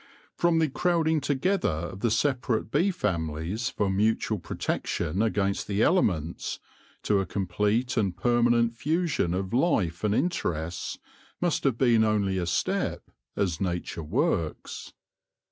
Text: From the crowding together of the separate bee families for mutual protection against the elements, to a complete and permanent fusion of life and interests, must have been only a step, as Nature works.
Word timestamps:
From 0.33 0.57
the 0.57 0.67
crowding 0.67 1.21
together 1.21 1.69
of 1.69 1.99
the 1.99 2.09
separate 2.09 2.71
bee 2.71 2.89
families 2.89 3.69
for 3.69 3.87
mutual 3.87 4.39
protection 4.39 5.21
against 5.21 5.67
the 5.67 5.83
elements, 5.83 6.57
to 7.03 7.19
a 7.19 7.27
complete 7.27 7.97
and 7.97 8.17
permanent 8.17 8.73
fusion 8.75 9.35
of 9.35 9.53
life 9.53 10.03
and 10.03 10.15
interests, 10.15 10.97
must 11.39 11.65
have 11.65 11.77
been 11.77 12.03
only 12.03 12.39
a 12.39 12.47
step, 12.47 13.11
as 13.35 13.61
Nature 13.61 14.01
works. 14.01 14.93